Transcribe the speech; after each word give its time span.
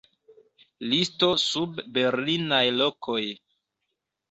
Listo 0.93 1.29
sub 1.43 1.83
Berlinaj 1.99 2.65
lokoj. 2.81 3.21